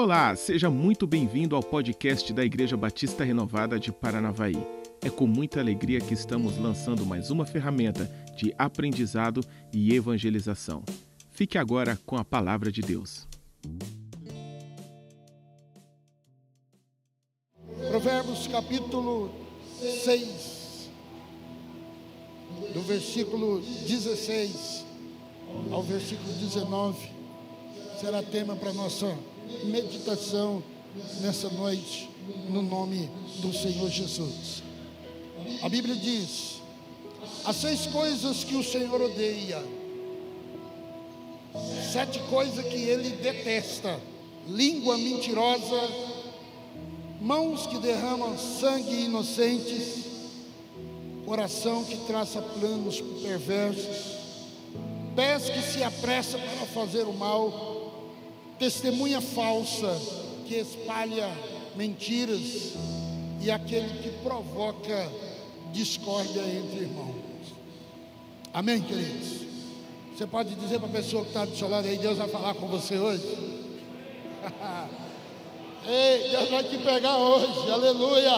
[0.00, 4.56] Olá, seja muito bem-vindo ao podcast da Igreja Batista Renovada de Paranavaí.
[5.02, 8.04] É com muita alegria que estamos lançando mais uma ferramenta
[8.36, 9.40] de aprendizado
[9.72, 10.84] e evangelização.
[11.32, 13.26] Fique agora com a palavra de Deus.
[17.90, 19.34] Provérbios capítulo
[19.80, 20.90] 6,
[22.72, 24.86] do versículo 16
[25.72, 27.10] ao versículo 19,
[28.00, 29.18] será tema para nossa
[29.64, 30.62] meditação
[31.20, 32.08] nessa noite,
[32.48, 34.62] no nome do Senhor Jesus.
[35.62, 36.60] A Bíblia diz:
[37.44, 39.62] as seis coisas que o Senhor odeia,
[41.92, 44.00] sete coisas que ele detesta:
[44.48, 45.88] língua mentirosa,
[47.20, 50.04] mãos que derramam sangue inocentes,
[51.24, 54.18] coração que traça planos perversos,
[55.14, 57.87] pés que se apressam para fazer o mal,
[58.58, 60.00] testemunha falsa
[60.46, 61.30] que espalha
[61.76, 62.74] mentiras
[63.40, 65.10] e aquele que provoca
[65.72, 67.14] discórdia entre irmãos.
[68.52, 69.46] Amém, queridos?
[70.16, 72.54] Você pode dizer para a pessoa que está do seu lado aí, Deus vai falar
[72.54, 73.22] com você hoje?
[75.86, 78.32] Ei, Deus vai te pegar hoje, aleluia.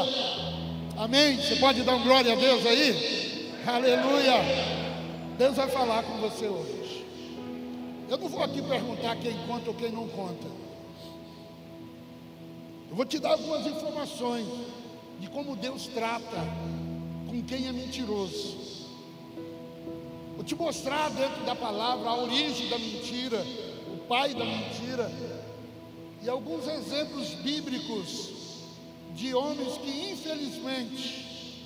[0.98, 1.36] Amém?
[1.36, 3.50] Você pode dar um glória a Deus aí?
[3.66, 4.34] Aleluia.
[5.38, 6.79] Deus vai falar com você hoje.
[8.10, 10.48] Eu não vou aqui perguntar quem conta ou quem não conta.
[12.88, 14.48] Eu vou te dar algumas informações
[15.20, 16.44] de como Deus trata
[17.28, 18.58] com quem é mentiroso.
[20.34, 23.46] Vou te mostrar dentro da palavra a origem da mentira,
[23.94, 25.08] o pai da mentira,
[26.20, 28.30] e alguns exemplos bíblicos
[29.14, 31.64] de homens que infelizmente,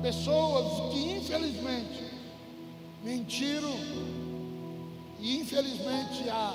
[0.00, 2.04] pessoas que infelizmente
[3.02, 3.74] mentiram
[5.20, 6.54] e infelizmente a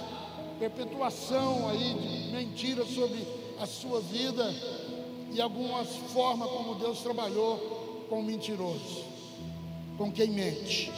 [0.59, 3.25] perpetuação aí de mentiras sobre
[3.59, 4.53] a sua vida
[5.31, 9.03] e algumas formas como Deus trabalhou com o mentiroso,
[9.97, 10.91] com quem mente.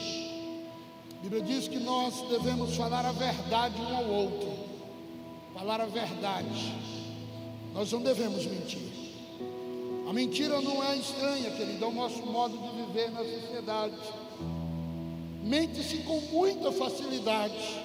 [1.17, 4.51] A Bíblia diz que nós devemos falar a verdade um ao outro,
[5.53, 6.73] falar a verdade.
[7.73, 8.91] Nós não devemos mentir.
[10.09, 13.95] A mentira não é estranha, querido, é o nosso modo de viver na sociedade
[15.43, 17.83] mente-se com muita facilidade.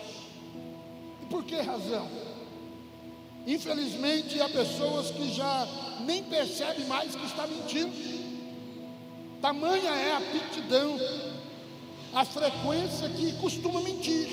[1.22, 2.08] E por que razão?
[3.46, 5.66] Infelizmente, há pessoas que já
[6.04, 8.18] nem percebem mais que está mentindo.
[9.40, 10.98] Tamanha é a aptidão,
[12.14, 14.28] a frequência que costuma mentir.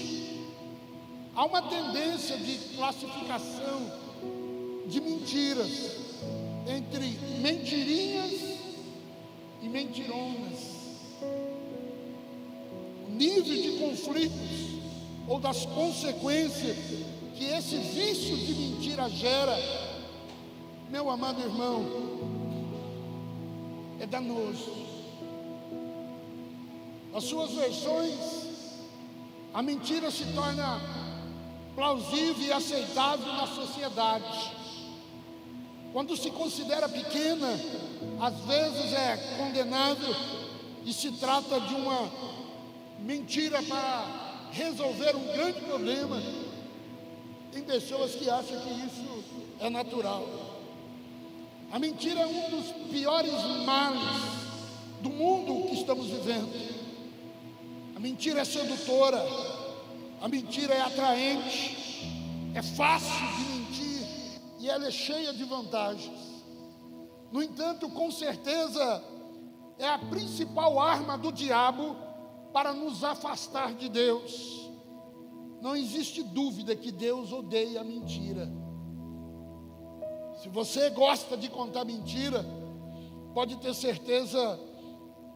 [1.36, 3.92] Há uma tendência de classificação
[4.88, 5.70] de mentiras
[6.68, 8.32] entre mentirinhas
[9.62, 10.75] e mentironas
[13.16, 14.76] nível de conflitos
[15.28, 16.78] ou das consequências
[17.36, 19.58] que esse vício de mentira gera,
[20.90, 21.86] meu amado irmão,
[24.00, 24.86] é danoso.
[27.14, 28.14] As suas versões,
[29.54, 30.82] a mentira se torna
[31.76, 34.52] plausível e aceitável na sociedade.
[35.92, 37.48] Quando se considera pequena,
[38.20, 40.16] às vezes é condenável
[40.86, 42.12] e se trata de uma
[43.06, 46.20] mentira para resolver um grande problema.
[47.52, 49.24] Tem pessoas que acham que isso
[49.60, 50.28] é natural.
[51.72, 53.32] A mentira é um dos piores
[53.64, 54.02] males
[55.02, 56.76] do mundo que estamos vivendo.
[57.96, 59.24] A mentira é sedutora,
[60.20, 61.78] a mentira é atraente,
[62.56, 64.08] é fácil de mentir
[64.60, 66.44] e ela é cheia de vantagens.
[67.32, 69.04] No entanto, com certeza,
[69.78, 72.05] é a principal arma do diabo
[72.56, 74.72] para nos afastar de Deus.
[75.60, 78.50] Não existe dúvida que Deus odeia a mentira.
[80.42, 82.46] Se você gosta de contar mentira,
[83.34, 84.58] pode ter certeza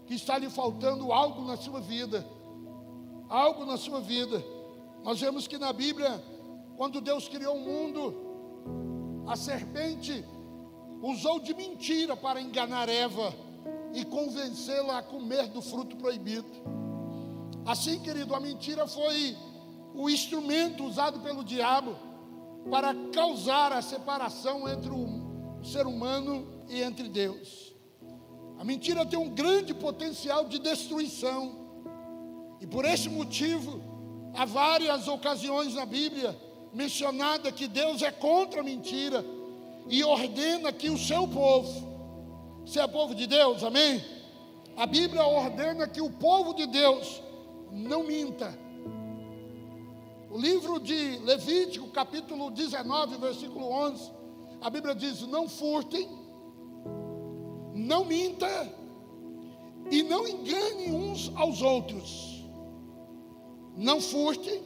[0.05, 2.25] que está lhe faltando algo na sua vida.
[3.27, 4.41] Algo na sua vida.
[5.03, 6.23] Nós vemos que na Bíblia,
[6.77, 8.15] quando Deus criou o mundo,
[9.27, 10.23] a serpente
[11.01, 13.35] usou de mentira para enganar Eva
[13.93, 16.78] e convencê-la a comer do fruto proibido.
[17.69, 19.37] Assim, querido, a mentira foi
[19.93, 21.95] o instrumento usado pelo diabo
[22.67, 27.71] para causar a separação entre o ser humano e entre Deus.
[28.57, 31.59] A mentira tem um grande potencial de destruição.
[32.59, 33.79] E por esse motivo,
[34.35, 36.35] há várias ocasiões na Bíblia
[36.73, 39.23] mencionada que Deus é contra a mentira
[39.87, 44.03] e ordena que o seu povo, se é povo de Deus, amém?
[44.75, 47.28] A Bíblia ordena que o povo de Deus
[47.71, 48.57] não minta.
[50.29, 54.11] O livro de Levítico, capítulo 19, versículo 11,
[54.61, 56.07] a Bíblia diz: Não furtem,
[57.73, 58.47] não minta
[59.89, 62.45] e não engane uns aos outros.
[63.75, 64.61] Não furte,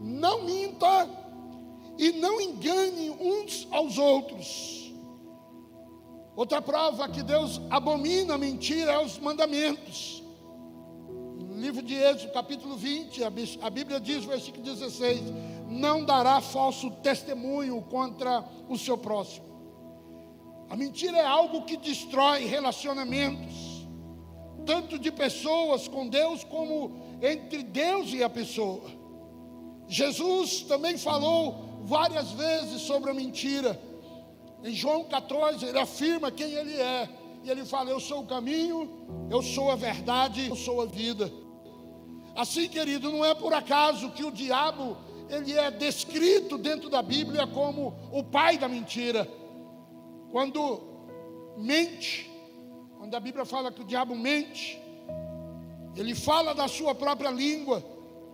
[0.00, 1.08] não minta
[1.98, 4.92] e não engane uns aos outros.
[6.34, 10.21] Outra prova que Deus abomina a mentira é os mandamentos
[11.72, 15.22] livro de Êxodo, capítulo 20, a Bíblia diz, versículo 16:
[15.70, 19.46] Não dará falso testemunho contra o seu próximo.
[20.68, 23.86] A mentira é algo que destrói relacionamentos,
[24.66, 26.92] tanto de pessoas com Deus, como
[27.22, 28.90] entre Deus e a pessoa.
[29.88, 33.80] Jesus também falou várias vezes sobre a mentira.
[34.62, 37.08] Em João 14, ele afirma quem ele é.
[37.44, 38.90] E ele fala: Eu sou o caminho,
[39.30, 41.32] eu sou a verdade, eu sou a vida.
[42.34, 44.96] Assim, querido, não é por acaso que o diabo
[45.28, 49.28] ele é descrito dentro da Bíblia como o pai da mentira.
[50.30, 50.82] Quando
[51.56, 52.30] mente,
[52.98, 54.80] quando a Bíblia fala que o diabo mente,
[55.96, 57.84] ele fala da sua própria língua,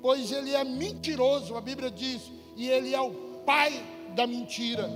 [0.00, 3.12] pois ele é mentiroso, a Bíblia diz, e ele é o
[3.44, 3.84] pai
[4.14, 4.88] da mentira.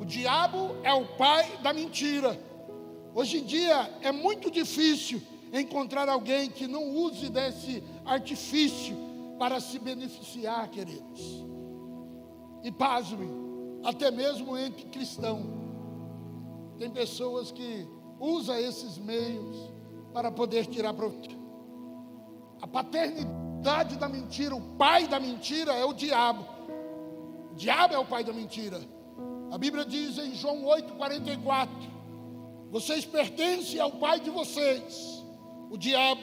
[0.00, 2.38] O diabo é o pai da mentira.
[3.14, 8.96] Hoje em dia é muito difícil encontrar alguém que não use desse artifício
[9.38, 11.44] para se beneficiar, queridos.
[12.62, 13.28] E pasme,
[13.84, 15.44] até mesmo entre cristãos,
[16.78, 17.86] tem pessoas que
[18.18, 19.70] usam esses meios
[20.14, 21.36] para poder tirar proveito.
[22.60, 26.46] A paternidade da mentira, o pai da mentira é o diabo.
[27.50, 28.80] O diabo é o pai da mentira.
[29.50, 31.68] A Bíblia diz em João 8,44:
[32.70, 35.21] Vocês pertencem ao pai de vocês
[35.72, 36.20] o diabo,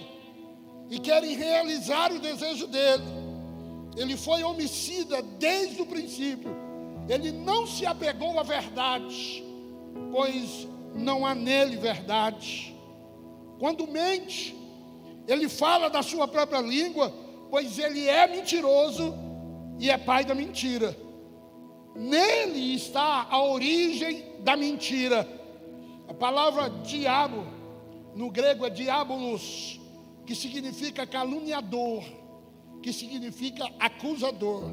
[0.92, 3.04] e querem realizar o desejo dele.
[3.98, 6.56] Ele foi homicida desde o princípio.
[7.10, 9.44] Ele não se apegou à verdade,
[10.12, 12.76] pois não há nele verdade.
[13.58, 14.56] Quando mente,
[15.28, 17.12] ele fala da sua própria língua,
[17.50, 19.16] pois ele é mentiroso
[19.80, 20.96] e é pai da mentira.
[21.96, 25.28] Nele está a origem da mentira.
[26.08, 27.59] A palavra diabo
[28.16, 29.80] no grego é diabolos,
[30.26, 32.04] que significa caluniador,
[32.82, 34.64] que significa acusador.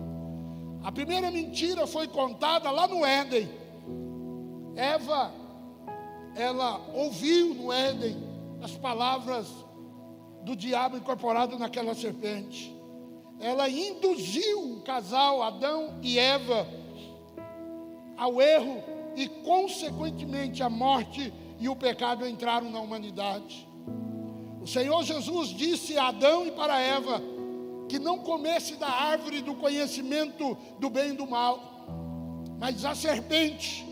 [0.82, 3.48] A primeira mentira foi contada lá no Éden.
[4.76, 5.32] Eva,
[6.34, 8.16] ela ouviu no Éden
[8.62, 9.48] as palavras
[10.42, 12.74] do diabo incorporado naquela serpente.
[13.40, 16.66] Ela induziu o casal Adão e Eva
[18.16, 18.82] ao erro
[19.16, 23.66] e, consequentemente, à morte e o pecado entraram na humanidade.
[24.60, 27.22] O Senhor Jesus disse a Adão e para Eva
[27.88, 31.60] que não comesse da árvore do conhecimento do bem e do mal,
[32.58, 33.86] mas a serpente,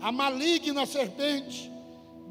[0.00, 1.70] a maligna serpente,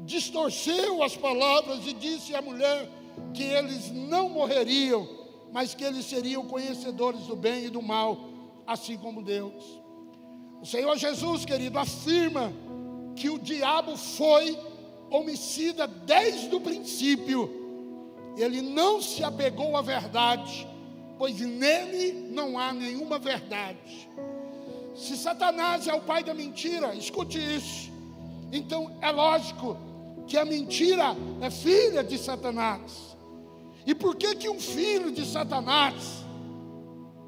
[0.04, 2.88] distorceu as palavras e disse à mulher
[3.32, 5.08] que eles não morreriam,
[5.52, 8.18] mas que eles seriam conhecedores do bem e do mal,
[8.66, 9.64] assim como Deus.
[10.60, 12.52] O Senhor Jesus, querido, afirma
[13.14, 14.58] que o diabo foi
[15.10, 17.50] homicida desde o princípio.
[18.36, 20.66] Ele não se apegou à verdade,
[21.18, 24.08] pois nele não há nenhuma verdade.
[24.94, 27.90] Se Satanás é o pai da mentira, escute isso.
[28.52, 29.76] Então é lógico
[30.26, 33.16] que a mentira é filha de Satanás.
[33.86, 36.24] E por que que um filho de Satanás,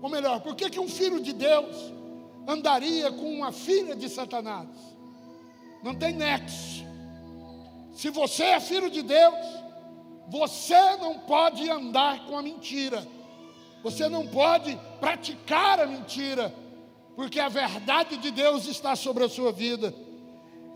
[0.02, 1.76] ou melhor, por que que um filho de Deus
[2.46, 4.68] andaria com uma filha de Satanás?
[5.82, 6.87] Não tem nexo.
[7.98, 9.34] Se você é filho de Deus,
[10.28, 13.04] você não pode andar com a mentira.
[13.82, 16.54] Você não pode praticar a mentira,
[17.16, 19.92] porque a verdade de Deus está sobre a sua vida.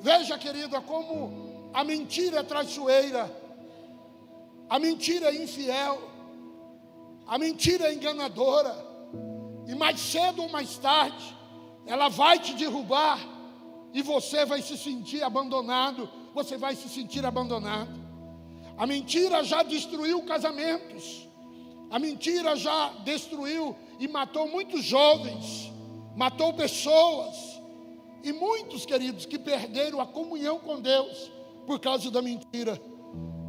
[0.01, 3.31] Veja, querida, como a mentira é traiçoeira,
[4.69, 6.03] a mentira é infiel,
[7.25, 8.75] a mentira é enganadora,
[9.69, 11.37] e mais cedo ou mais tarde,
[11.87, 13.21] ela vai te derrubar,
[13.93, 18.01] e você vai se sentir abandonado você vai se sentir abandonado.
[18.77, 21.29] A mentira já destruiu casamentos.
[21.91, 25.71] A mentira já destruiu e matou muitos jovens,
[26.17, 27.37] matou pessoas.
[28.25, 31.31] E muitos, queridos, que perderam a comunhão com Deus
[31.67, 32.81] por causa da mentira.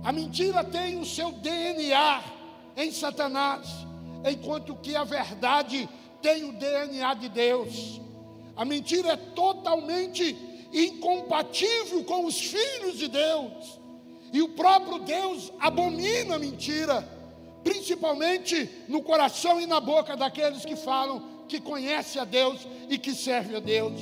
[0.03, 2.21] A mentira tem o seu DNA
[2.75, 3.67] em Satanás,
[4.29, 5.87] enquanto que a verdade
[6.21, 8.01] tem o DNA de Deus.
[8.55, 10.35] A mentira é totalmente
[10.73, 13.79] incompatível com os filhos de Deus.
[14.31, 17.07] E o próprio Deus abomina a mentira,
[17.63, 23.13] principalmente no coração e na boca daqueles que falam que conhece a Deus e que
[23.13, 23.99] serve a Deus.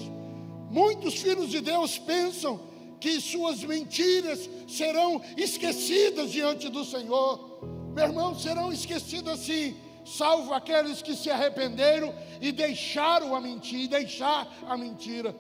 [0.70, 2.62] Muitos filhos de Deus pensam
[3.02, 7.60] que suas mentiras serão esquecidas diante do Senhor.
[7.94, 9.76] Meu irmão, serão esquecidas sim,
[10.06, 15.36] salvo aqueles que se arrependeram e deixaram a mentira, deixar a mentira.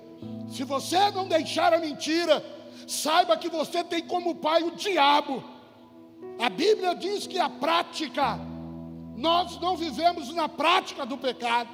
[0.49, 2.43] Se você não deixar a mentira,
[2.87, 5.43] saiba que você tem como pai o diabo.
[6.39, 8.39] A Bíblia diz que a prática,
[9.15, 11.69] nós não vivemos na prática do pecado.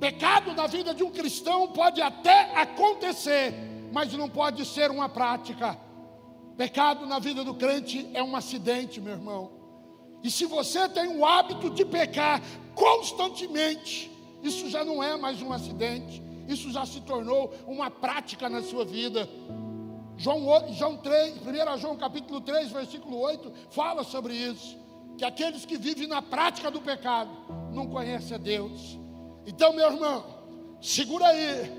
[0.00, 3.54] Pecado na vida de um cristão pode até acontecer,
[3.92, 5.78] mas não pode ser uma prática.
[6.56, 9.50] Pecado na vida do crente é um acidente, meu irmão.
[10.22, 12.42] E se você tem o hábito de pecar
[12.74, 14.10] constantemente,
[14.42, 18.84] isso já não é mais um acidente, isso já se tornou uma prática na sua
[18.84, 19.28] vida.
[20.16, 24.76] João, João 3, 1 João capítulo 3, versículo 8, fala sobre isso.
[25.18, 27.30] Que aqueles que vivem na prática do pecado
[27.72, 28.98] não conhecem a Deus.
[29.46, 30.24] Então, meu irmão,
[30.80, 31.70] segura aí,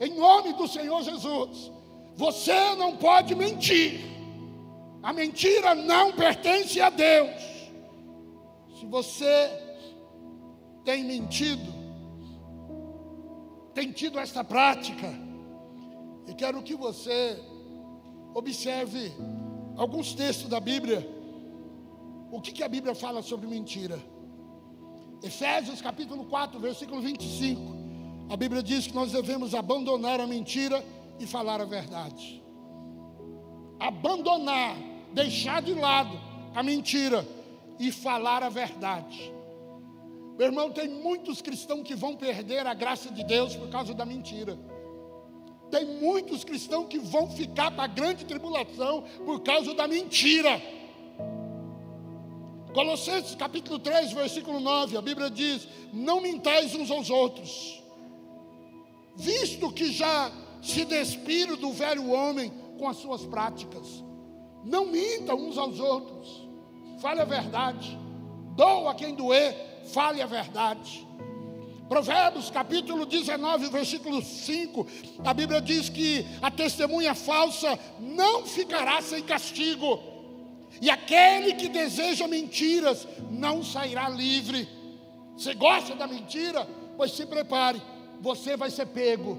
[0.00, 1.70] em nome do Senhor Jesus.
[2.16, 4.00] Você não pode mentir.
[5.00, 7.40] A mentira não pertence a Deus.
[8.78, 9.50] Se você
[10.84, 11.77] tem mentido,
[13.78, 15.08] tem tido prática,
[16.26, 17.40] e quero que você
[18.34, 19.12] Observe
[19.76, 21.06] alguns textos da Bíblia.
[22.30, 23.98] O que, que a Bíblia fala sobre mentira?
[25.22, 27.60] Efésios capítulo 4, versículo 25.
[28.30, 30.84] A Bíblia diz que nós devemos abandonar a mentira
[31.18, 32.42] e falar a verdade.
[33.80, 34.76] Abandonar,
[35.12, 36.16] deixar de lado
[36.54, 37.26] a mentira
[37.78, 39.32] e falar a verdade.
[40.38, 44.06] Meu irmão, tem muitos cristãos que vão perder a graça de Deus por causa da
[44.06, 44.56] mentira.
[45.68, 50.62] Tem muitos cristãos que vão ficar para a grande tribulação por causa da mentira.
[52.72, 57.82] Colossenses capítulo 3, versículo 9, a Bíblia diz: Não mintais uns aos outros,
[59.16, 60.30] visto que já
[60.62, 64.04] se despiram do velho homem com as suas práticas.
[64.64, 66.48] Não minta uns aos outros,
[67.00, 67.98] fale a verdade,
[68.54, 71.06] doa quem doer, fale a verdade.
[71.88, 74.86] Provérbios capítulo 19, versículo 5,
[75.24, 79.98] a Bíblia diz que a testemunha falsa não ficará sem castigo,
[80.82, 84.68] e aquele que deseja mentiras não sairá livre.
[85.34, 86.68] Você gosta da mentira?
[86.96, 87.80] Pois se prepare,
[88.20, 89.38] você vai ser pego.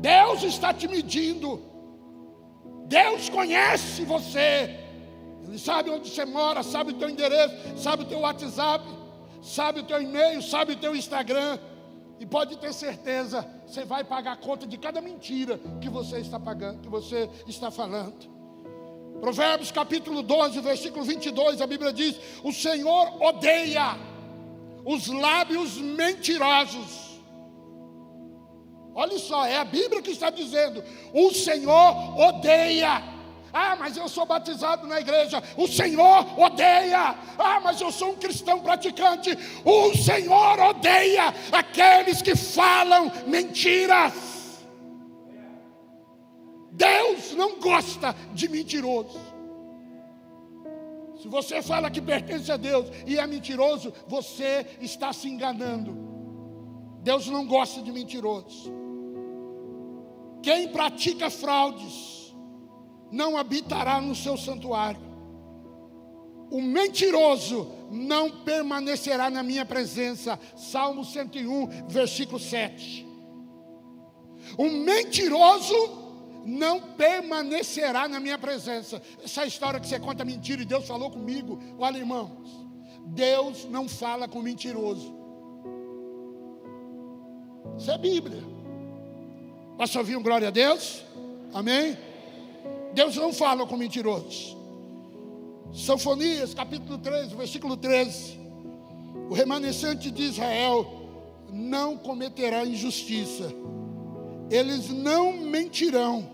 [0.00, 1.62] Deus está te medindo,
[2.86, 4.83] Deus conhece você,
[5.46, 8.84] Ele sabe onde você mora, sabe o teu endereço, sabe o teu WhatsApp
[9.44, 11.58] sabe o teu e-mail, sabe o teu Instagram.
[12.18, 16.40] E pode ter certeza, você vai pagar a conta de cada mentira que você está
[16.40, 18.32] pagando, que você está falando.
[19.20, 23.96] Provérbios capítulo 12, versículo 22, a Bíblia diz: O Senhor odeia
[24.84, 27.20] os lábios mentirosos.
[28.94, 30.82] Olha só, é a Bíblia que está dizendo:
[31.12, 33.02] O Senhor odeia
[33.54, 35.40] ah, mas eu sou batizado na igreja.
[35.56, 37.14] O Senhor odeia.
[37.38, 39.30] Ah, mas eu sou um cristão praticante.
[39.64, 44.34] O Senhor odeia aqueles que falam mentiras.
[46.72, 49.20] Deus não gosta de mentiroso.
[51.22, 55.96] Se você fala que pertence a Deus e é mentiroso, você está se enganando.
[57.02, 58.68] Deus não gosta de mentirosos.
[60.42, 62.13] Quem pratica fraudes,
[63.14, 65.00] não habitará no seu santuário.
[66.50, 70.38] O mentiroso não permanecerá na minha presença.
[70.56, 73.06] Salmo 101, versículo 7.
[74.58, 75.74] O mentiroso
[76.44, 79.00] não permanecerá na minha presença.
[79.22, 81.58] Essa história que você conta mentira e Deus falou comigo.
[81.78, 82.66] Olha, irmãos,
[83.06, 85.14] Deus não fala com mentiroso.
[87.78, 88.42] Isso é Bíblia.
[89.78, 91.04] Posso ouvir um glória a Deus?
[91.52, 91.96] Amém?
[92.94, 94.56] Deus não fala com mentirosos.
[95.74, 98.38] Sanfonias, capítulo 13, versículo 13.
[99.28, 100.86] O remanescente de Israel
[101.52, 103.52] não cometerá injustiça.
[104.48, 106.30] Eles não mentirão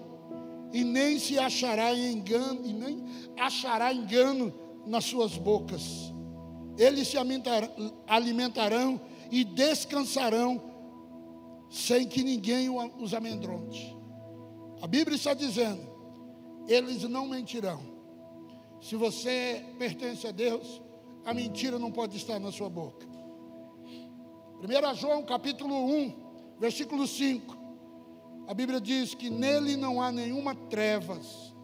[0.72, 3.04] e nem se achará engano e nem
[3.38, 4.52] achará engano
[4.86, 6.12] nas suas bocas.
[6.76, 7.16] Eles se
[8.06, 9.00] alimentarão
[9.30, 10.62] e descansarão
[11.70, 13.96] sem que ninguém os amedronte.
[14.82, 15.89] A Bíblia está dizendo
[16.66, 17.80] eles não mentirão.
[18.80, 20.80] Se você pertence a Deus,
[21.24, 23.06] a mentira não pode estar na sua boca.
[24.62, 27.56] 1 João capítulo 1, versículo 5.
[28.46, 31.54] A Bíblia diz que nele não há nenhuma trevas.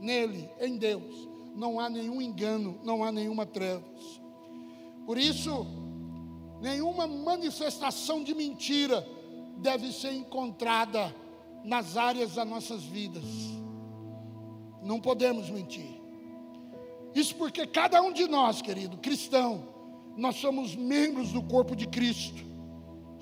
[0.00, 4.20] Nele, em Deus, não há nenhum engano, não há nenhuma trevas.
[5.06, 5.66] Por isso,
[6.60, 9.06] nenhuma manifestação de mentira
[9.58, 11.14] deve ser encontrada
[11.64, 13.24] nas áreas das nossas vidas.
[14.82, 16.00] Não podemos mentir.
[17.14, 19.68] Isso porque cada um de nós, querido, cristão,
[20.16, 22.44] nós somos membros do corpo de Cristo,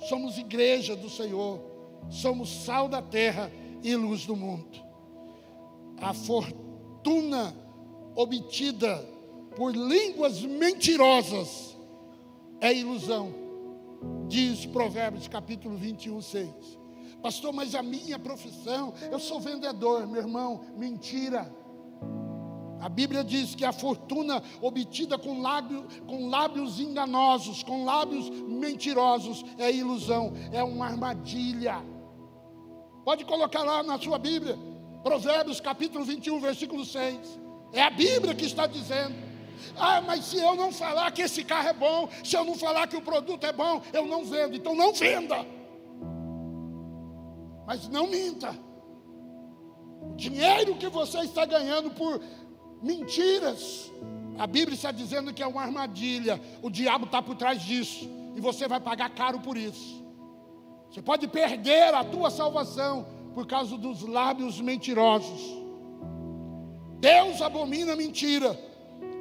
[0.09, 1.61] somos igreja do Senhor,
[2.09, 3.51] somos sal da terra
[3.83, 4.79] e luz do mundo.
[6.01, 7.55] A fortuna
[8.15, 8.97] obtida
[9.55, 11.77] por línguas mentirosas
[12.59, 13.33] é ilusão,
[14.27, 16.80] diz Provérbios capítulo 21, 6.
[17.21, 21.53] Pastor, mas a minha profissão, eu sou vendedor, meu irmão, mentira.
[22.81, 29.45] A Bíblia diz que a fortuna obtida com, lábio, com lábios enganosos, com lábios mentirosos,
[29.59, 31.75] é ilusão, é uma armadilha.
[33.05, 34.57] Pode colocar lá na sua Bíblia,
[35.03, 37.39] Provérbios capítulo 21, versículo 6.
[37.71, 39.15] É a Bíblia que está dizendo.
[39.77, 42.87] Ah, mas se eu não falar que esse carro é bom, se eu não falar
[42.87, 44.55] que o produto é bom, eu não vendo.
[44.55, 45.45] Então não venda.
[47.65, 48.55] Mas não minta.
[50.01, 52.21] O dinheiro que você está ganhando por
[52.81, 53.91] mentiras.
[54.37, 56.41] A Bíblia está dizendo que é uma armadilha.
[56.61, 58.09] O diabo está por trás disso.
[58.35, 60.01] E você vai pagar caro por isso.
[60.89, 65.41] Você pode perder a tua salvação por causa dos lábios mentirosos.
[66.99, 68.59] Deus abomina a mentira.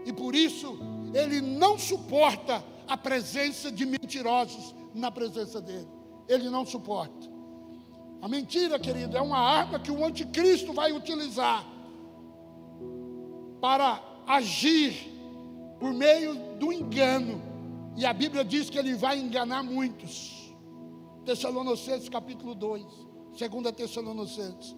[0.04, 0.78] E por isso
[1.14, 5.88] ele não suporta a presença de mentirosos na presença dele.
[6.28, 7.29] Ele não suporta.
[8.22, 11.66] A mentira, querido, é uma arma que o anticristo vai utilizar
[13.60, 14.94] para agir
[15.78, 17.42] por meio do engano.
[17.96, 20.54] E a Bíblia diz que ele vai enganar muitos.
[21.24, 22.84] Tessalonicenses capítulo 2,
[23.38, 24.76] 2 Tessalonicenses.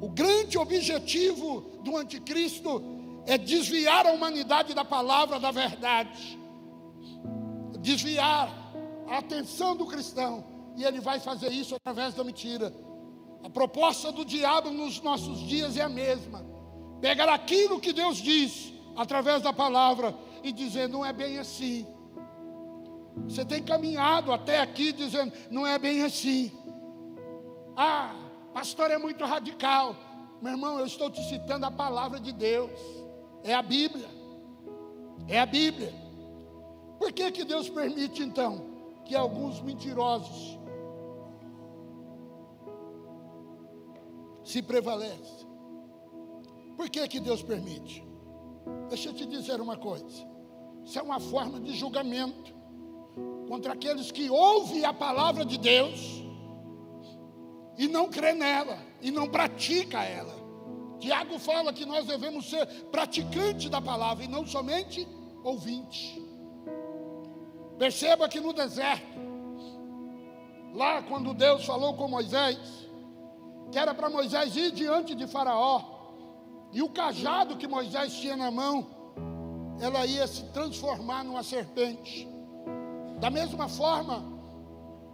[0.00, 2.82] O grande objetivo do anticristo
[3.26, 6.38] é desviar a humanidade da palavra da verdade.
[7.80, 8.50] Desviar
[9.06, 10.53] a atenção do cristão.
[10.76, 12.72] E ele vai fazer isso através da mentira.
[13.42, 16.54] A proposta do diabo nos nossos dias é a mesma
[17.04, 21.86] pegar aquilo que Deus diz através da palavra e dizer: não é bem assim.
[23.28, 26.50] Você tem caminhado até aqui dizendo: não é bem assim.
[27.76, 28.14] Ah,
[28.54, 29.94] pastor é muito radical.
[30.40, 32.70] Meu irmão, eu estou te citando a palavra de Deus.
[33.42, 34.08] É a Bíblia.
[35.28, 35.92] É a Bíblia.
[36.98, 38.64] Por que, que Deus permite então
[39.04, 40.58] que alguns mentirosos
[44.44, 45.46] se prevalecem?
[46.76, 48.04] Por que, que Deus permite?
[48.88, 50.28] Deixa eu te dizer uma coisa.
[50.84, 52.54] Isso é uma forma de julgamento
[53.48, 56.22] contra aqueles que ouvem a palavra de Deus
[57.78, 60.34] e não crê nela e não pratica ela.
[60.98, 65.06] Tiago fala que nós devemos ser praticantes da palavra e não somente
[65.42, 66.18] ouvintes.
[67.78, 69.18] Perceba que no deserto,
[70.72, 72.83] lá quando Deus falou com Moisés,
[73.70, 75.82] que era para Moisés ir diante de Faraó,
[76.72, 78.86] e o cajado que Moisés tinha na mão,
[79.80, 82.28] ela ia se transformar numa serpente.
[83.20, 84.22] Da mesma forma,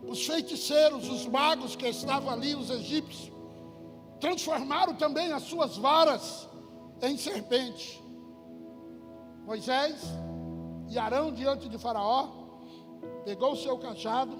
[0.02, 3.30] os feiticeiros, os magos que estavam ali, os egípcios,
[4.18, 6.48] transformaram também as suas varas
[7.02, 8.02] em serpente.
[9.44, 10.02] Moisés
[10.88, 12.28] e Arão diante de Faraó,
[13.24, 14.36] pegou o seu cajado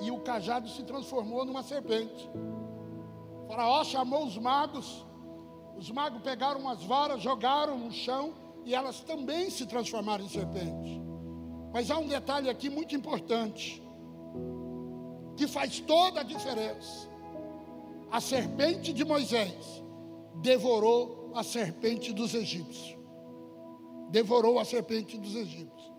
[0.00, 2.30] e o cajado se transformou numa serpente.
[3.52, 5.04] Faraó chamou os magos
[5.76, 8.32] os magos pegaram as varas, jogaram no chão
[8.64, 11.02] e elas também se transformaram em serpentes.
[11.70, 13.82] Mas há um detalhe aqui muito importante,
[15.36, 17.10] que faz toda a diferença.
[18.10, 19.82] A serpente de Moisés
[20.36, 22.96] devorou a serpente dos egípcios.
[24.10, 25.92] Devorou a serpente dos egípcios.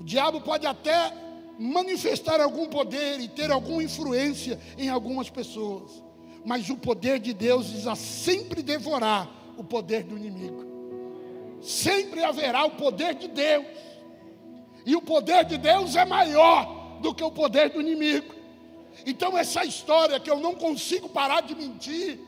[0.00, 1.12] O diabo pode até
[1.58, 6.07] manifestar algum poder e ter alguma influência em algumas pessoas
[6.48, 10.64] mas o poder de Deus irá sempre devorar o poder do inimigo.
[11.60, 13.66] Sempre haverá o poder de Deus.
[14.86, 18.34] E o poder de Deus é maior do que o poder do inimigo.
[19.04, 22.18] Então, essa história que eu não consigo parar de mentir,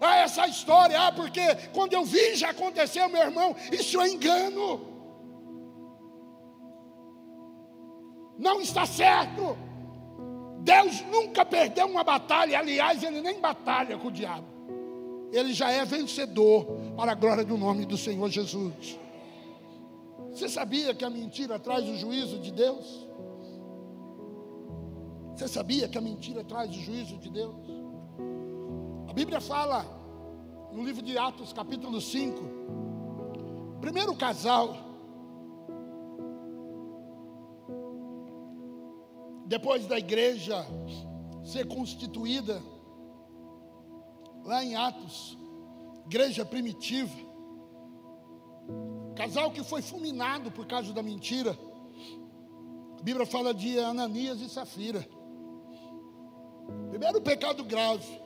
[0.00, 1.42] ah, essa história, ah, porque
[1.74, 4.88] quando eu vi já aconteceu, meu irmão, isso é engano.
[8.38, 9.65] Não está certo.
[10.66, 14.48] Deus nunca perdeu uma batalha, aliás, ele nem batalha com o diabo.
[15.30, 18.98] Ele já é vencedor para a glória do nome do Senhor Jesus.
[20.32, 23.06] Você sabia que a mentira traz o juízo de Deus?
[25.36, 27.54] Você sabia que a mentira traz o juízo de Deus?
[29.08, 29.86] A Bíblia fala
[30.72, 32.42] no livro de Atos, capítulo 5,
[33.80, 34.85] primeiro casal
[39.46, 40.66] depois da igreja
[41.44, 42.60] ser constituída,
[44.44, 45.38] lá em Atos,
[46.04, 47.16] igreja primitiva,
[49.14, 51.56] casal que foi fulminado por causa da mentira.
[52.98, 55.06] A Bíblia fala de Ananias e Safira.
[56.90, 58.20] Primeiro pecado grave,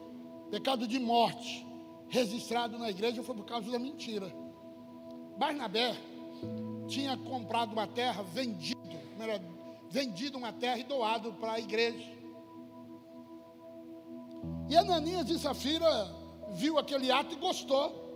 [0.51, 1.67] pecado de morte,
[2.09, 4.35] registrado na igreja foi por causa da mentira.
[5.37, 5.95] Barnabé
[6.89, 8.81] tinha comprado uma terra, vendido,
[9.19, 9.39] era
[9.91, 12.09] vendido uma terra e doado para a igreja.
[14.69, 16.15] E Ananias e Safira
[16.53, 18.09] viu aquele ato e gostou.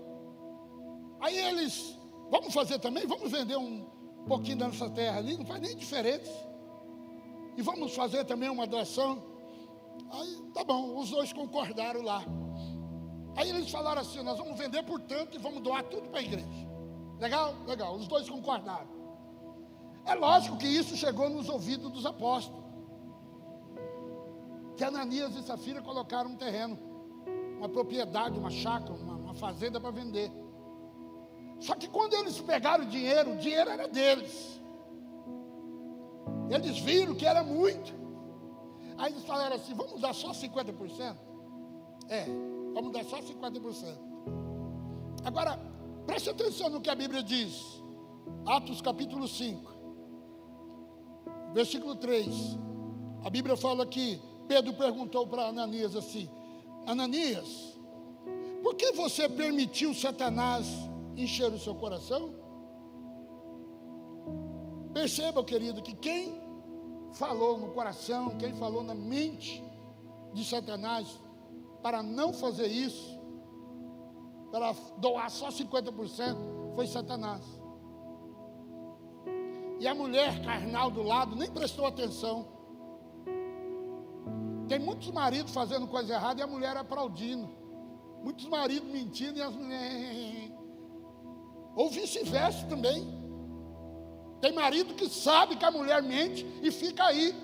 [1.21, 1.99] Aí eles,
[2.31, 3.85] vamos fazer também, vamos vender um
[4.29, 6.33] pouquinho da nossa terra ali, não faz nem diferença.
[7.57, 9.23] E vamos fazer também uma doação.
[10.11, 12.25] Aí, tá bom, os dois concordaram lá.
[13.37, 16.23] Aí eles falaram assim: nós vamos vender por tanto e vamos doar tudo para a
[16.23, 16.69] igreja.
[17.19, 17.55] Legal?
[17.67, 17.97] Legal.
[17.97, 18.94] Os dois concordaram.
[20.07, 22.63] É lógico que isso chegou nos ouvidos dos apóstolos.
[24.77, 26.79] Que Ananias e Safira colocaram um terreno,
[27.59, 30.31] uma propriedade, uma chácara, uma, uma fazenda para vender.
[31.61, 34.61] Só que quando eles pegaram o dinheiro, o dinheiro era deles.
[36.51, 37.95] Eles viram que era muito.
[38.99, 41.17] Aí eles falaram assim: vamos dar só 50%?
[42.09, 42.27] É,
[42.75, 43.97] vamos dar só 50%.
[45.25, 45.59] Agora,
[46.07, 47.83] preste atenção no que a Bíblia diz.
[48.47, 49.74] Atos capítulo 5,
[51.55, 52.27] versículo 3.
[53.25, 56.29] A Bíblia fala que Pedro perguntou para Ananias assim:
[56.87, 57.79] Ananias,
[58.63, 60.67] por que você permitiu Satanás
[61.17, 62.35] encher o seu coração?
[64.93, 66.41] Perceba, querido, que quem
[67.15, 69.63] falou no coração, quem falou na mente
[70.33, 71.21] de Satanás
[71.83, 73.19] para não fazer isso,
[74.51, 77.64] para doar só 50%, foi Satanás.
[79.81, 82.47] E a mulher carnal do lado nem prestou atenção.
[84.69, 87.49] Tem muitos maridos fazendo coisa errada e a mulher aplaudindo.
[88.23, 90.53] Muitos maridos mentindo e as mulheres.
[91.75, 93.07] Ou vice-versa também.
[94.41, 97.35] Tem marido que sabe que a mulher mente e fica aí,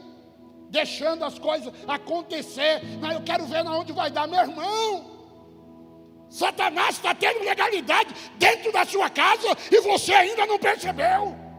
[0.71, 2.81] deixando as coisas acontecer.
[3.01, 5.11] Mas eu quero ver na onde vai dar, meu irmão.
[6.31, 11.50] Satanás está tendo legalidade dentro da sua casa e você ainda não percebeu.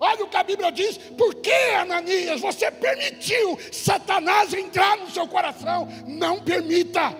[0.00, 0.96] Olha o que a Bíblia diz.
[0.96, 5.88] Por que, Ananias, você permitiu Satanás entrar no seu coração?
[6.06, 7.14] Não permita.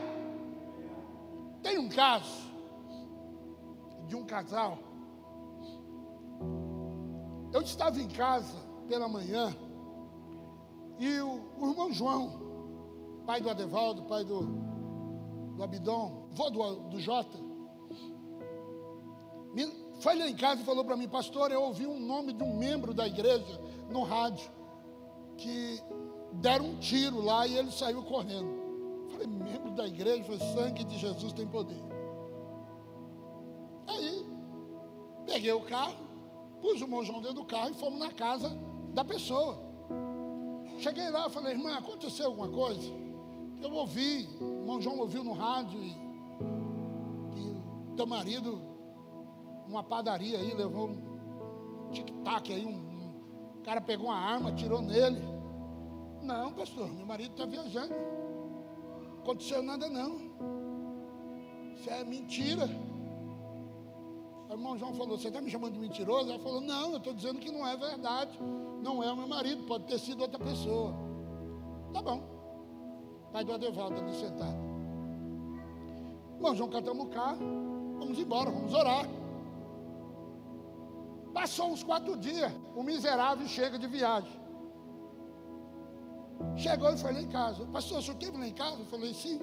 [1.63, 2.49] Tem um caso
[4.07, 4.79] de um casal.
[7.53, 8.57] Eu estava em casa
[8.89, 9.55] pela manhã
[10.99, 14.43] e o, o irmão João, pai do Adevaldo, pai do,
[15.57, 17.39] do Abidão, vô do, do Jota,
[19.55, 19.67] me,
[20.01, 22.57] foi lá em casa e falou para mim, pastor, eu ouvi um nome de um
[22.57, 24.49] membro da igreja no rádio,
[25.37, 25.81] que
[26.33, 28.49] deram um tiro lá e ele saiu correndo.
[29.11, 31.83] Falei, membro da igreja, foi sangue de Jesus tem poder.
[33.89, 34.27] Aí,
[35.27, 35.97] peguei o carro,
[36.61, 38.57] pus o irmão João dentro do carro e fomos na casa
[38.95, 39.59] da pessoa.
[40.79, 42.93] Cheguei lá, falei, irmã, aconteceu alguma coisa?
[43.61, 45.91] Eu ouvi, o irmão João ouviu no rádio e,
[47.37, 48.78] e teu marido
[49.69, 55.23] uma padaria aí, levou um tic-tac aí, um, um, cara pegou uma arma, tirou nele.
[56.23, 57.95] Não, pastor, meu marido está viajando.
[57.95, 60.17] Não aconteceu nada não.
[61.77, 62.69] Isso é mentira.
[64.49, 66.31] O irmão João falou, você está me chamando de mentiroso?
[66.31, 68.39] Ela falou, não, eu estou dizendo que não é verdade.
[68.83, 70.95] Não é o meu marido, pode ter sido outra pessoa.
[71.93, 72.23] Tá bom.
[73.33, 74.57] Pai do Adevaldo ali sentado.
[76.37, 77.39] Irmão João, catamos o carro,
[77.99, 79.18] vamos embora, vamos orar.
[81.39, 84.41] Passou uns quatro dias, o miserável chega de viagem.
[86.57, 87.65] Chegou e foi lá em casa.
[87.67, 88.81] Pastor, o senhor teve lá em casa?
[88.81, 89.39] Eu falei, sim.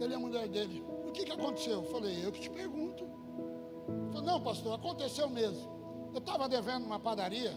[0.00, 0.84] Ele é a mulher dele.
[1.04, 1.82] O que, que aconteceu?
[1.82, 3.02] Eu falei, eu que te pergunto.
[3.02, 5.68] Ele falou, não, pastor, aconteceu mesmo.
[6.14, 7.52] Eu estava devendo uma padaria.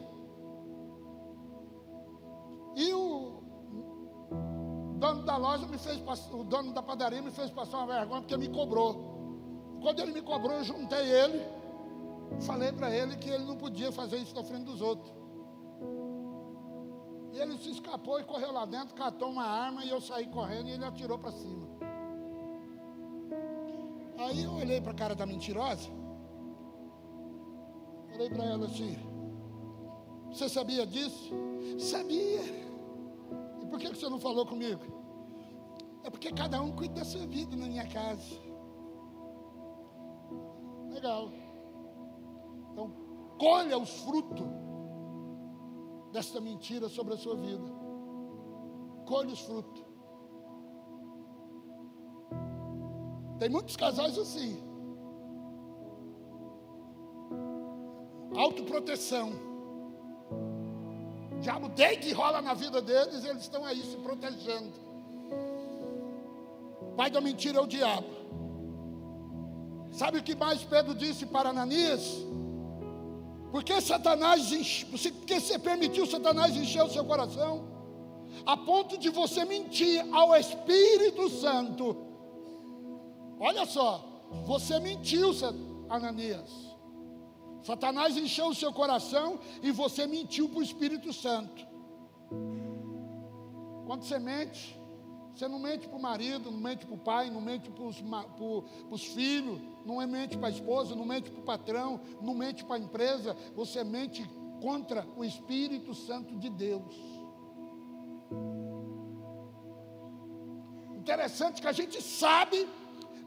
[2.76, 3.44] E o
[4.98, 8.38] dono da loja me fez, o dono da padaria me fez passar uma vergonha porque
[8.38, 9.78] me cobrou.
[9.84, 11.59] Quando ele me cobrou, eu juntei ele
[12.42, 15.12] Falei para ele que ele não podia fazer isso na frente dos outros.
[17.34, 20.68] E ele se escapou e correu lá dentro, catou uma arma e eu saí correndo
[20.70, 21.68] e ele atirou para cima.
[24.18, 25.90] Aí eu olhei para a cara da mentirosa.
[28.12, 28.98] Falei para ela assim:
[30.30, 31.32] Você sabia disso?
[31.78, 32.42] Sabia.
[33.62, 34.82] E por que você não falou comigo?
[36.04, 38.36] É porque cada um cuida da sua vida na minha casa.
[40.90, 41.32] Legal.
[42.72, 42.92] Então,
[43.38, 44.48] colha os frutos
[46.12, 47.66] desta mentira sobre a sua vida.
[49.06, 49.84] Colhe os frutos.
[53.40, 54.62] Tem muitos casais assim.
[58.36, 59.32] Autoproteção.
[61.32, 64.74] O diabo, desde que rola na vida deles, eles estão aí se protegendo.
[66.98, 68.20] pai da mentira é o diabo.
[69.92, 72.26] Sabe o que mais Pedro disse para Ananias?
[73.52, 77.68] Porque Satanás, porque você permitiu Satanás encher o seu coração,
[78.46, 81.98] a ponto de você mentir ao Espírito Santo.
[83.40, 84.06] Olha só,
[84.46, 85.32] você mentiu,
[85.90, 86.70] Ananias.
[87.64, 91.68] Satanás encheu o seu coração e você mentiu para o Espírito Santo.
[93.86, 94.79] Quando você mente,
[95.40, 99.06] você não mente para o marido, não mente para o pai, não mente para os
[99.06, 102.80] filhos, não mente para a esposa, não mente para o patrão, não mente para a
[102.80, 104.30] empresa, você mente
[104.62, 106.94] contra o Espírito Santo de Deus.
[110.98, 112.68] Interessante que a gente sabe,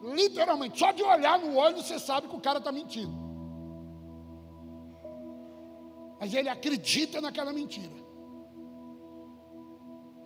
[0.02, 3.16] literalmente, só de olhar no olho você sabe que o cara está mentindo.
[6.20, 8.02] Mas ele acredita naquela mentira.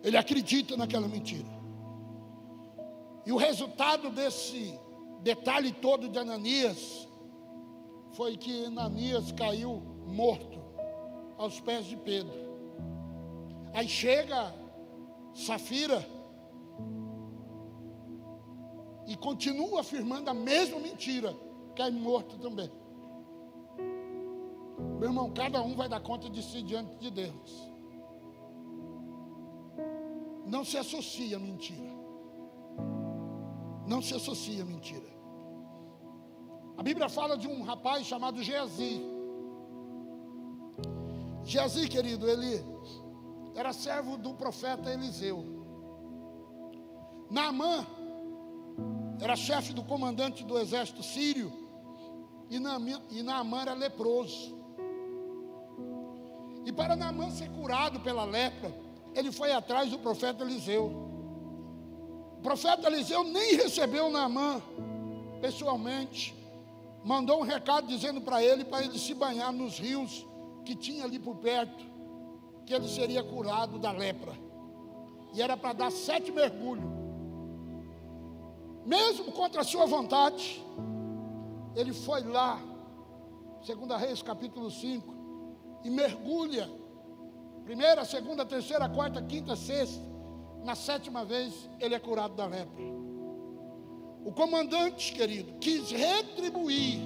[0.02, 1.55] Ele acredita naquela mentira.
[3.26, 4.78] E o resultado desse
[5.20, 7.08] detalhe todo de Ananias
[8.12, 10.60] foi que Ananias caiu morto
[11.36, 12.32] aos pés de Pedro.
[13.74, 14.54] Aí chega
[15.34, 16.08] Safira
[19.08, 21.36] e continua afirmando a mesma mentira,
[21.74, 22.70] cai morto também.
[24.98, 27.70] Meu irmão, cada um vai dar conta de si diante de Deus.
[30.46, 31.95] Não se associa a mentira.
[33.86, 35.06] Não se associa a mentira.
[36.76, 39.00] A Bíblia fala de um rapaz chamado Geazi.
[41.44, 42.62] Geazi, querido, ele
[43.54, 45.44] era servo do profeta Eliseu.
[47.30, 47.86] Naamã
[49.20, 51.52] era chefe do comandante do exército sírio.
[52.50, 54.54] E Naamã era leproso.
[56.64, 58.74] E para Naamã ser curado pela lepra,
[59.14, 61.05] ele foi atrás do profeta Eliseu.
[62.38, 64.62] O profeta Eliseu nem recebeu Naamã
[65.40, 66.34] pessoalmente.
[67.04, 70.26] Mandou um recado dizendo para ele para ele se banhar nos rios
[70.64, 71.84] que tinha ali por perto,
[72.64, 74.32] que ele seria curado da lepra.
[75.32, 76.90] E era para dar sete mergulhos.
[78.84, 80.64] Mesmo contra a sua vontade,
[81.74, 82.60] ele foi lá,
[83.64, 85.14] segundo Reis capítulo 5,
[85.84, 86.68] e mergulha.
[87.64, 90.02] Primeira, segunda, terceira, quarta, quinta, sexta.
[90.64, 92.84] Na sétima vez, ele é curado da lepra.
[94.24, 96.98] O comandante, querido, quis retribuir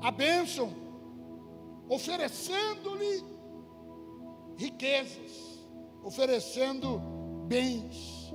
[0.00, 0.72] a bênção,
[1.88, 3.24] oferecendo-lhe
[4.56, 5.58] riquezas,
[6.04, 7.00] oferecendo
[7.48, 8.32] bens.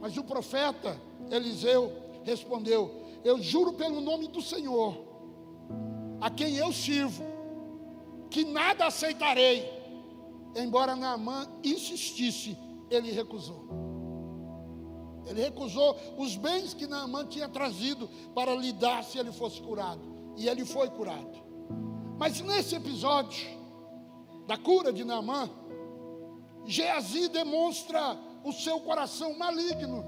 [0.00, 0.96] Mas o profeta
[1.30, 4.96] Eliseu respondeu: Eu juro pelo nome do Senhor,
[6.20, 7.24] a quem eu sirvo,
[8.30, 9.76] que nada aceitarei.
[10.54, 12.56] Embora Naamã insistisse,
[12.90, 13.68] ele recusou.
[15.26, 20.00] Ele recusou os bens que Naamã tinha trazido para lhe dar se ele fosse curado.
[20.36, 21.38] E ele foi curado.
[22.18, 23.46] Mas nesse episódio
[24.46, 25.50] da cura de Naamã,
[26.64, 30.04] Geazi demonstra o seu coração maligno.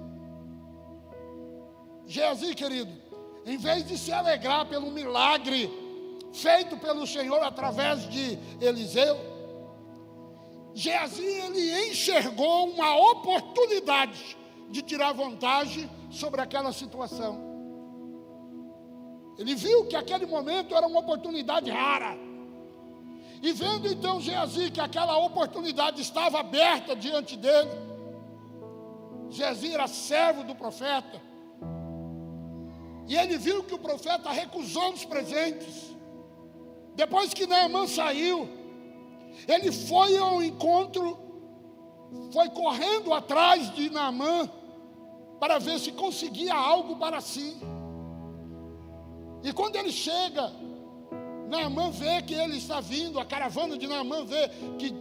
[2.06, 2.92] Geazi, querido,
[3.44, 5.70] em vez de se alegrar pelo milagre
[6.32, 9.16] feito pelo Senhor através de Eliseu,
[10.74, 14.36] Geazi ele enxergou uma oportunidade
[14.68, 17.50] de tirar vantagem sobre aquela situação.
[19.38, 22.16] Ele viu que aquele momento era uma oportunidade rara.
[23.42, 27.70] E vendo então Geazi que aquela oportunidade estava aberta diante dele,
[29.30, 31.20] Geazi era servo do profeta,
[33.10, 35.96] e ele viu que o profeta recusou os presentes.
[36.94, 38.48] Depois que Naamã saiu,
[39.46, 41.18] ele foi ao encontro,
[42.32, 44.48] foi correndo atrás de Naamã
[45.38, 47.56] para ver se conseguia algo para si.
[49.42, 50.52] E quando ele chega,
[51.48, 54.94] Naamã vê que ele está vindo, a caravana de Naamã vê que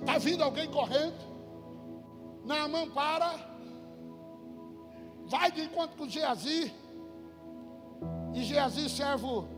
[0.00, 1.30] está vindo alguém correndo.
[2.44, 3.34] Naamã para,
[5.26, 6.72] vai de encontro com Geazi,
[8.34, 9.48] e Geazi, servo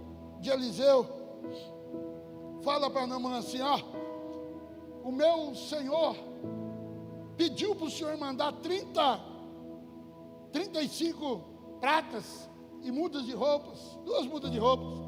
[0.40, 1.07] de Eliseu,
[2.62, 3.79] fala para Namã assim: ó,
[5.05, 6.17] o meu senhor
[7.37, 9.21] pediu para o senhor mandar 30,
[10.53, 11.41] 35
[11.81, 12.49] pratas
[12.83, 14.99] e mudas de roupas, duas mudas de roupas,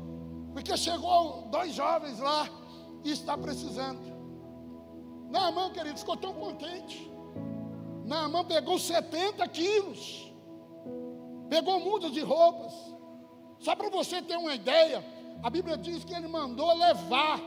[0.52, 2.48] porque chegou dois jovens lá
[3.04, 4.14] e está precisando.
[5.30, 7.10] Naamã, querido, ficou tão contente.
[8.04, 10.32] Naamã pegou 70 quilos,
[11.48, 12.72] pegou mudas de roupas.
[13.58, 15.04] Só para você ter uma ideia,
[15.42, 17.40] a Bíblia diz que ele mandou levar,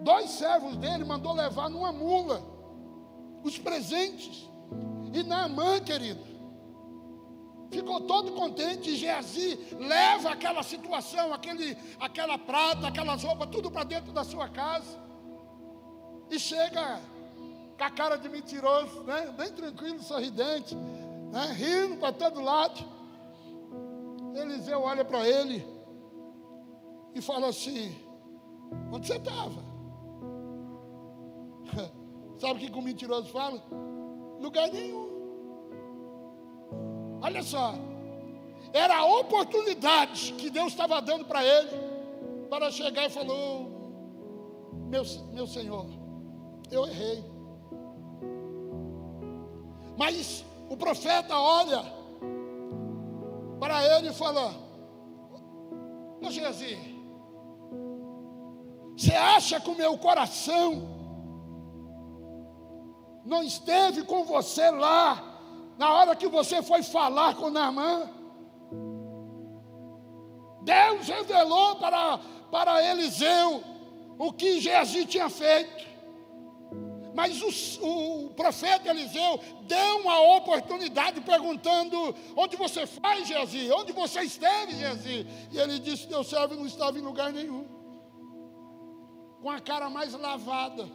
[0.00, 2.42] dois servos dele mandou levar numa mula,
[3.42, 4.48] os presentes.
[5.12, 6.22] E Naamã, querido,
[7.70, 8.96] ficou todo contente.
[8.96, 14.98] Geazi leva aquela situação, aquele, aquela prata, aquelas roupas, tudo para dentro da sua casa.
[16.30, 17.00] E chega
[17.76, 19.34] com a cara de mentiroso, né?
[19.36, 21.52] bem tranquilo, sorridente, né?
[21.52, 22.80] rindo para todo lado.
[24.34, 25.66] Eliseu olha para ele
[27.14, 27.96] e fala assim:
[28.92, 29.69] Onde você estava?
[32.38, 33.62] Sabe o que, que o mentiroso fala?
[34.40, 35.10] Lugar nenhum.
[37.22, 37.74] Olha só,
[38.72, 41.70] era a oportunidade que Deus estava dando para ele
[42.48, 43.70] para chegar e falou:
[44.90, 45.86] meu, meu Senhor,
[46.70, 47.24] eu errei.
[49.96, 51.82] Mas o profeta olha
[53.60, 54.54] para ele e fala:
[56.22, 56.78] Ô Geazi,
[58.96, 60.99] você acha que o meu coração
[63.24, 65.22] não esteve com você lá,
[65.78, 68.08] na hora que você foi falar com Naamã?
[70.62, 72.18] Deus revelou para,
[72.50, 73.62] para Eliseu
[74.18, 75.88] o que Geazi tinha feito.
[77.14, 83.70] Mas o, o, profeta Eliseu deu uma oportunidade perguntando: onde você faz, Geazi?
[83.72, 85.26] Onde você esteve, Geazi?
[85.50, 87.66] E ele disse: Teu servo não estava em lugar nenhum.
[89.42, 90.88] Com a cara mais lavada.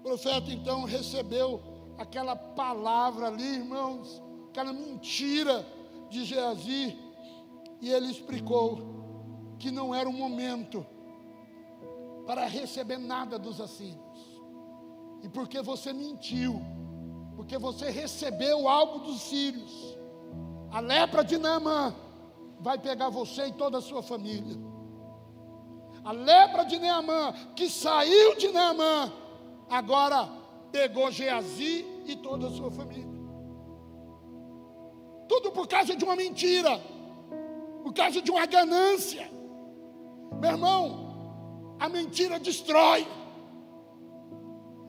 [0.00, 1.60] O profeta então recebeu
[1.96, 5.64] aquela palavra ali, irmãos, aquela mentira
[6.08, 6.98] de Geazi.
[7.80, 8.80] E ele explicou
[9.58, 10.84] que não era o momento
[12.26, 14.10] para receber nada dos assírios
[15.22, 16.60] e porque você mentiu,
[17.36, 19.98] porque você recebeu algo dos sírios,
[20.70, 21.94] a lepra de Naamã
[22.60, 24.56] vai pegar você e toda a sua família.
[26.04, 29.12] A lepra de Naamã, que saiu de Naamã,
[29.70, 30.28] agora
[30.72, 33.20] pegou Geazi e toda a sua família.
[35.28, 36.80] Tudo por causa de uma mentira,
[37.84, 39.30] por causa de uma ganância.
[40.40, 43.06] Meu irmão, a mentira destrói.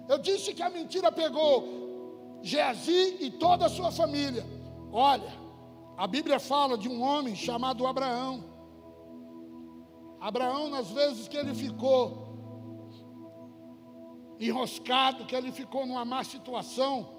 [0.09, 4.43] Eu disse que a mentira pegou Geazi e toda a sua família.
[4.91, 5.31] Olha,
[5.95, 8.43] a Bíblia fala de um homem chamado Abraão.
[10.19, 12.20] Abraão, nas vezes que ele ficou
[14.47, 17.09] enroscado, que ele ficou numa má situação,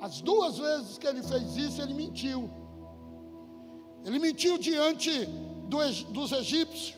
[0.00, 2.50] as duas vezes que ele fez isso, ele mentiu.
[4.04, 5.26] Ele mentiu diante
[5.68, 5.78] do,
[6.10, 6.96] dos egípcios,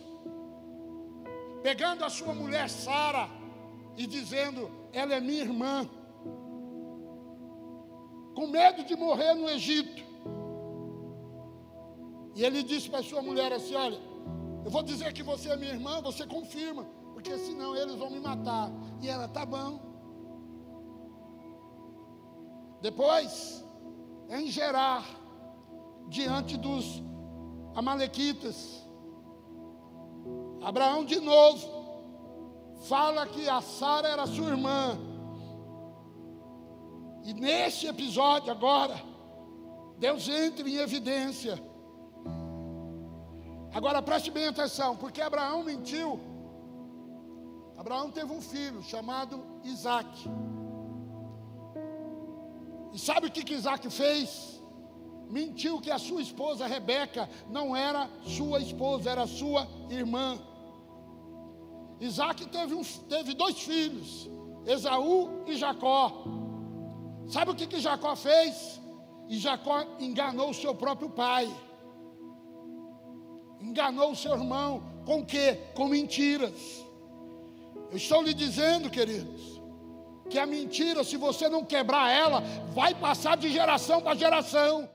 [1.63, 3.29] pegando a sua mulher Sara
[3.97, 5.91] e dizendo: ela é minha irmã.
[8.35, 10.03] Com medo de morrer no Egito.
[12.37, 14.01] E ele disse para sua mulher assim: Olha,
[14.65, 16.87] eu vou dizer que você é minha irmã, você confirma,
[17.25, 18.71] porque senão eles vão me matar.
[19.01, 19.81] E ela, tá bom.
[22.83, 23.65] Depois,
[24.29, 25.03] em Gerar,
[26.07, 27.03] diante dos
[27.75, 28.87] Amalequitas,
[30.63, 31.67] Abraão de novo
[32.87, 34.99] fala que a Sara era sua irmã.
[37.25, 39.01] E neste episódio agora,
[39.99, 41.59] Deus entra em evidência.
[43.73, 46.34] Agora preste bem atenção, porque Abraão mentiu.
[47.77, 50.09] Abraão teve um filho chamado Isaac.
[52.93, 54.63] E sabe o que, que Isaac fez?
[55.29, 60.39] Mentiu que a sua esposa Rebeca não era sua esposa, era sua irmã.
[62.01, 64.31] Isaac teve, um, teve dois filhos,
[64.67, 66.25] Esaú e Jacó.
[67.29, 68.81] Sabe o que, que Jacó fez?
[69.29, 71.53] E Jacó enganou o seu próprio pai.
[73.61, 74.83] Enganou o seu irmão.
[75.07, 75.55] Com que?
[75.75, 76.84] Com mentiras.
[77.95, 79.63] Eu estou lhe dizendo, queridos,
[80.29, 82.41] que a mentira, se você não quebrar ela,
[82.75, 84.91] vai passar de geração para geração.